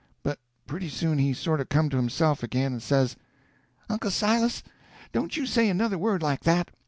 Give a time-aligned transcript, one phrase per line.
[0.23, 3.15] But pretty soon he sort of come to himself again and says:
[3.87, 4.63] "Uncle Silas,
[5.11, 6.71] don't you say another word like that.